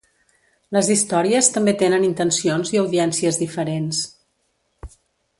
Les 0.75 0.87
històries 0.93 1.49
també 1.57 1.73
tenen 1.81 2.07
intencions 2.07 2.71
i 2.77 2.81
audiències 2.81 3.37
diferents. 3.45 4.01